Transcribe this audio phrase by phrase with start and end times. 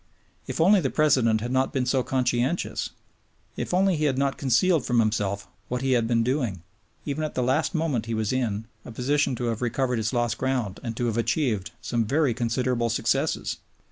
[0.47, 2.89] If only the President had not been so conscientious,
[3.55, 6.63] if only he had not concealed from himself what he had been doing,
[7.05, 10.79] even at the last moment he was in, a position to have recovered lost ground
[10.81, 13.57] and to have achieved some very considerable successes.